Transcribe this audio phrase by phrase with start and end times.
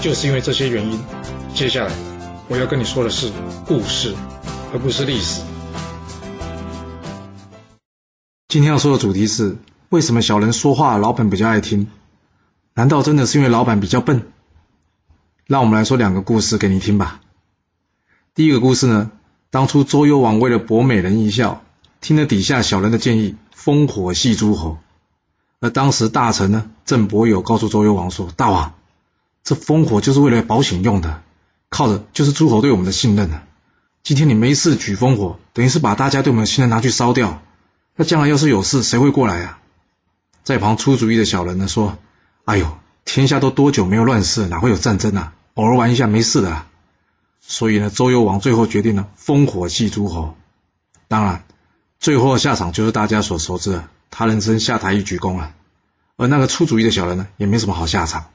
[0.00, 1.00] 就是因为这些原因，
[1.54, 1.92] 接下来
[2.48, 3.32] 我要跟你说的是
[3.66, 4.14] 故事，
[4.72, 5.42] 而不是历史。
[8.46, 9.56] 今天要说的主题是：
[9.88, 11.88] 为什么小人说话老板比较爱听？
[12.74, 14.30] 难道真的是因为老板比较笨？
[15.46, 17.20] 让我们来说两个故事给你听吧。
[18.34, 19.10] 第一个故事呢，
[19.50, 21.64] 当初周幽王为了博美人一笑，
[22.00, 24.78] 听了底下小人的建议，烽火戏诸侯。
[25.60, 28.74] 而当时大臣呢，郑伯友告诉周幽王说：“大王。”
[29.48, 31.22] 这烽火就是为了保险用的，
[31.70, 33.40] 靠的就是诸侯对我们的信任呢。
[34.02, 37.40] 今天你没事举烽火，等于是把大家对我们的信任拿去烧掉。
[37.96, 39.58] 那将来要是有事，谁会过来啊？
[40.44, 41.96] 在旁出主意的小人呢说
[42.44, 42.76] ：“哎呦，
[43.06, 45.32] 天下都多久没有乱世，哪会有战争啊？
[45.54, 46.66] 偶尔玩一下没事的。”
[47.40, 50.36] 所以呢，周幽王最后决定了烽火戏诸侯。
[51.08, 51.46] 当然，
[51.98, 55.54] 最后的下场就是大家所熟知的，他人生下台一鞠躬了。
[56.18, 58.26] 而那个出主意的小人呢，也没什么好下场。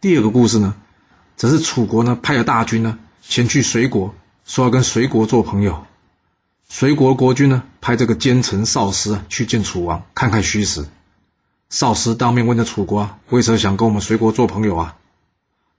[0.00, 0.74] 第二个故事呢，
[1.36, 5.84] 则是楚国呢派了大军呢前去随国，说要跟随国做朋友。
[6.68, 10.86] 随国国君呢派这个奸臣少师去见楚王，看看虚实。
[11.68, 14.96] 少师当面问着楚国：“啊为什么想跟我们随国做朋友啊？”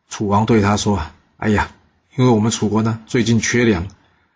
[0.10, 1.72] 楚王对他说啊：“哎呀，
[2.16, 3.88] 因为我们楚国呢最近缺粮，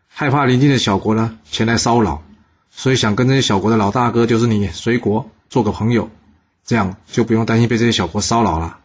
[0.08, 2.24] 害怕邻近的小国呢前来骚扰，
[2.72, 6.10] 所以想跟这些小国的老大哥，就是你随国做个朋友，
[6.66, 8.80] 这样就不用担心被这些小国骚扰了。”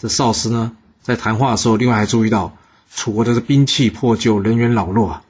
[0.00, 2.56] 这少师呢，在谈话的时候，另外还注意到
[2.90, 5.22] 楚国的这兵器破旧，人员老弱啊，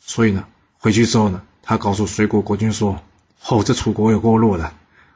[0.00, 0.44] 所以呢，
[0.76, 3.00] 回去之后呢，他告诉随国国君说
[3.48, 4.74] ：“哦，这楚国有够弱的，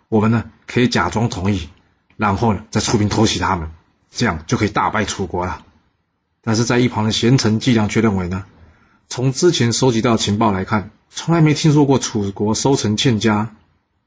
[0.09, 1.69] 我们呢可以假装同意，
[2.17, 3.71] 然后呢再出兵偷袭他们，
[4.11, 5.63] 这样就可以大败楚国了。”
[6.41, 8.47] 但是在一旁的贤臣季梁却认为呢，
[9.11, 13.55] 从之前收集到情报来看，从来没听说过楚国收成欠佳，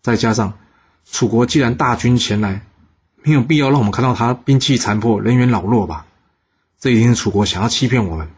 [0.01, 0.57] 再加上
[1.05, 2.65] 楚国既然大军前来。
[3.25, 6.05] 没有必要让我们看到他兵器残破、人员老弱吧？
[6.79, 8.29] 这一定是楚国想要欺骗我们。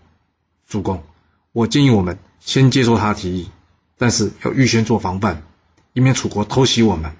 [0.66, 1.04] 主公，
[1.52, 3.52] 我建议我们先接受他的提议，
[3.98, 5.44] 但是要预先做防范，
[5.92, 7.12] 以免楚国偷袭我们。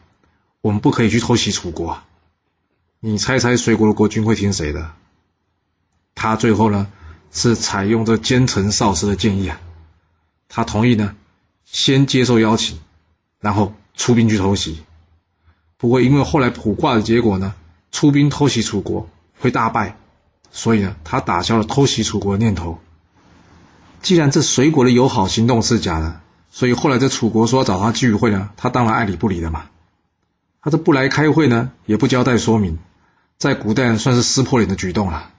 [0.62, 2.02] 我们不可以去偷袭楚国。
[3.02, 4.94] 你猜猜，随国的国君会听谁的？
[6.16, 6.88] 他最后呢，
[7.32, 9.60] 是采用这奸臣少师的建议啊。
[10.48, 11.18] 他同意呢，
[11.66, 12.80] 先接受邀请，
[13.42, 14.84] 然后出兵去偷袭。
[15.80, 17.54] 不过，因为后来卜卦的结果呢，
[17.92, 19.08] 出兵偷袭楚国
[19.40, 19.96] 会大败，
[20.52, 22.80] 所以呢，他打消了偷袭楚国的念头。
[24.02, 26.20] 既然这随国的友好行动是假的，
[26.52, 29.66] 所以后来这楚国说要找他聚会呢，他当然爱理不理的嘛。
[30.62, 32.80] 他这不来开会呢，也不交代说明，
[33.38, 35.30] 在古代算是撕破脸的举动了。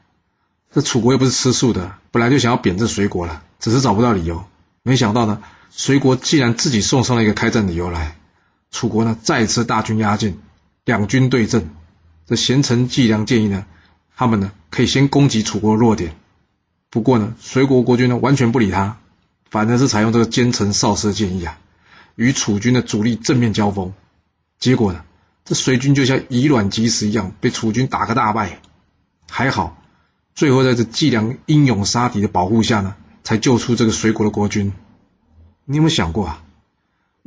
[0.73, 4.45] 这楚国又不是吃素的，本来就想要贬这随国了，只是找不到理由。
[4.85, 8.17] 没想到呢，随国既然自己送上了一个开战理由来。
[8.71, 10.39] 楚国呢再次大军压境，
[10.85, 11.71] 两军对阵。
[12.27, 13.65] 这贤臣季梁建议呢，
[14.15, 16.15] 他们呢可以先攻击楚国的弱点。
[16.91, 18.99] 不过呢，随国国君呢完全不理他，
[19.51, 21.59] 反而是采用这个奸臣少师的建议啊，
[22.17, 23.95] 与楚军的主力正面交锋。
[24.59, 25.05] 结果呢，
[25.45, 28.61] 这随军就像以卵击石一样，被楚军打个大败。
[29.31, 29.83] 还好，
[30.35, 34.73] 最后在这季梁英勇杀敌的保护下呢，才救出这个随国的国君。
[35.65, 36.43] 你有没有想过啊？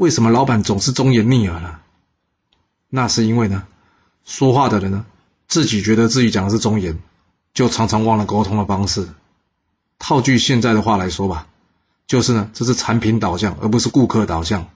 [0.01, 1.79] 为什么老板总是忠言逆耳呢？
[2.89, 3.67] 那是因为呢，
[4.25, 5.06] 说话的人呢，
[5.47, 6.97] 自己觉得自己讲的是忠言，
[7.53, 9.07] 就常常忘了沟通的方式。
[10.00, 11.45] 套句现在的话来说吧，
[12.07, 14.69] 就是呢，这是产品导向，而不是顾客导向。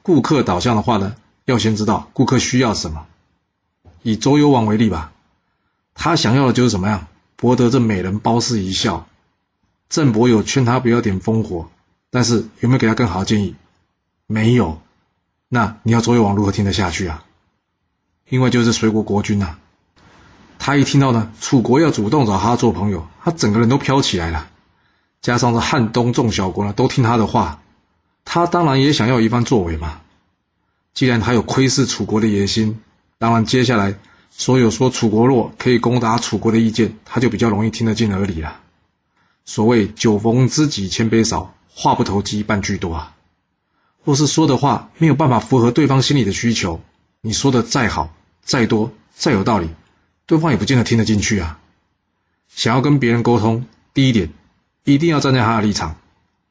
[0.00, 1.14] 顾客导向的话呢，
[1.44, 3.04] 要先知道顾客需要什么。
[4.02, 5.12] 以周幽王为例吧，
[5.92, 7.06] 他想要的就是怎么样
[7.36, 9.06] 博得这美人褒姒一笑。
[9.90, 11.68] 郑伯友劝他不要点烽火，
[12.08, 13.54] 但是有没有给他更好的建议？
[14.30, 14.82] 没有，
[15.48, 17.24] 那你要周幽王如何听得下去啊？
[18.28, 19.56] 因为就是随国国君呐，
[20.58, 24.50] 他一听到呢，楚国要主动找他做朋友，他整个人都飘起来了。
[25.22, 27.62] 加上这汉东众小国呢，都听他的话，
[28.26, 30.02] 他当然也想要一番作为嘛。
[30.92, 32.82] 既然他有窥视楚国的野心，
[33.16, 33.98] 当然接下来
[34.30, 38.60] 所有说楚国弱可以攻打楚国的意见，他就比较容易听得进耳里了。
[39.46, 43.14] 所谓酒逢知己千杯少，话不投机半句多啊。
[44.04, 46.80] 或是说的话没有办法符合对方心里的需求，
[47.20, 49.68] 你说的再好、再多、再有道理，
[50.26, 51.58] 对方也不见得听得进去啊。
[52.48, 54.32] 想要跟别人沟通，第一点，
[54.84, 55.96] 一定要站在他的立场，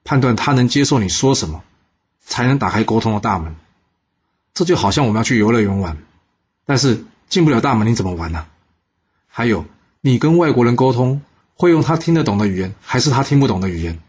[0.03, 1.63] 判断他能接受你说什么，
[2.21, 3.55] 才能打开沟通的大门。
[4.53, 5.97] 这就好像我们要去游乐园玩，
[6.65, 8.45] 但是进不了大门，你怎么玩呢？
[9.27, 9.65] 还有，
[10.01, 11.21] 你跟外国人沟通，
[11.55, 13.99] 会用他听得懂的语言，还是他听不懂的语言？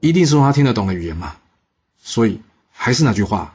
[0.00, 1.36] 一定是用他听得懂的语言嘛。
[2.02, 2.40] 所以，
[2.72, 3.54] 还是那句话，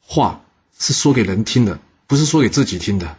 [0.00, 0.40] 话
[0.78, 3.16] 是说给人听的，不是说给自己听的。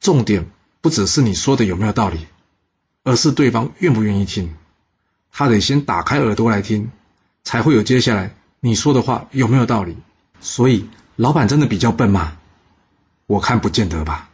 [0.00, 2.26] 重点不只是你说的有没有道理，
[3.02, 4.54] 而是对方愿不愿意听。
[5.32, 6.90] 他得先打开耳朵来听，
[7.44, 9.96] 才会有接下来你说的话有没有道理。
[10.40, 12.36] 所以，老板真的比较笨吗？
[13.26, 14.30] 我看不见得吧。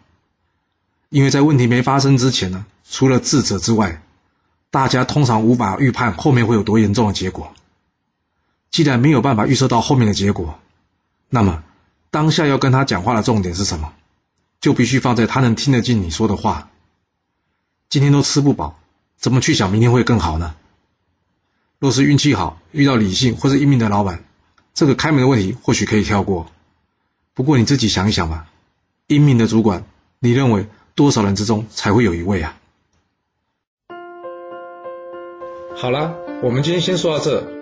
[1.08, 4.02] 因为在问题没发生之前呢，除了智者之外，
[4.70, 7.55] 大家通常无法预判后面会有多严重的结果。
[8.72, 10.58] 既然没有办法预测到后面的结果，
[11.28, 11.62] 那么
[12.10, 13.92] 当下要跟他讲话的重点是什么？
[14.62, 16.70] 就必须放在他能听得进你说的话。
[17.90, 18.78] 今天都吃不饱，
[19.19, 20.54] 怎么去想明天会更好呢？
[21.78, 24.24] 若是运气好，遇到理性或是英明的老板，
[24.72, 26.46] 这个开门的问题或许可以跳过。
[27.34, 28.46] 不过你自己想一想吧，
[29.06, 29.84] 英明的主管，
[30.19, 32.56] 你认为多少人之中才会有一位啊？
[35.76, 37.62] 好了，我们今天先说到这。